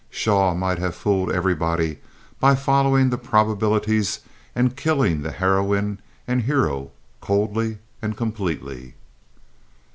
Shaw 0.09 0.55
might 0.55 0.79
have 0.79 0.95
fooled 0.95 1.31
everybody 1.31 1.99
by 2.39 2.55
following 2.55 3.11
the 3.11 3.19
probabilities 3.19 4.21
and 4.55 4.75
killing 4.75 5.21
the 5.21 5.29
heroine 5.29 5.99
and 6.27 6.41
hero 6.41 6.89
coldly 7.19 7.77
and 8.01 8.17
completely. 8.17 8.95